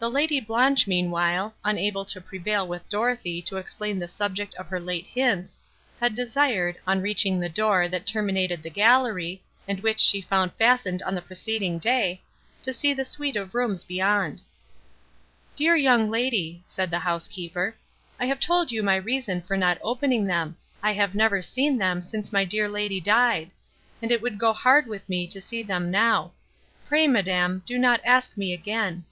[0.00, 4.78] The Lady Blanche, meanwhile, unable to prevail with Dorothée to explain the subject of her
[4.78, 5.60] late hints,
[6.00, 11.02] had desired, on reaching the door, that terminated the gallery, and which she found fastened
[11.02, 12.22] on the preceding day,
[12.62, 14.42] to see the suite of rooms beyond.
[15.56, 17.74] "Dear young lady," said the housekeeper,
[18.20, 22.02] "I have told you my reason for not opening them; I have never seen them,
[22.02, 23.50] since my dear lady died;
[24.00, 26.34] and it would go hard with me to see them now.
[26.86, 29.04] Pray, madam, do not ask me again."